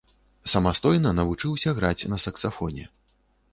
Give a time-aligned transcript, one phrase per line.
[0.53, 2.91] Самастойна навучыўся граць на саксафоне.